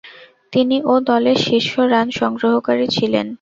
[0.53, 3.25] তিনি ও দলের শীর্ষ রান সংগ্রহকারী ছিলেন।